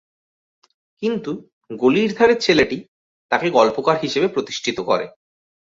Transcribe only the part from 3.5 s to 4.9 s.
গল্পকার হিসেবে প্রতিষ্ঠিত